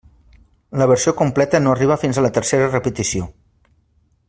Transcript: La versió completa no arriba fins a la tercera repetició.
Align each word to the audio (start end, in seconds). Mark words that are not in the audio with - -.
La 0.81 0.87
versió 0.91 1.13
completa 1.19 1.61
no 1.65 1.75
arriba 1.75 1.99
fins 2.05 2.21
a 2.21 2.25
la 2.27 2.33
tercera 2.39 2.71
repetició. 2.73 3.31